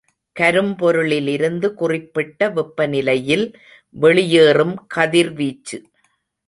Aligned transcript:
கரும்பொருளிலிருந்து 0.35 1.67
குறிப்பிட்ட 1.73 2.49
வெப்பநிலையில் 2.49 3.45
வெளியேறும் 3.95 4.75
கதிர்வீச்சு. 4.87 5.79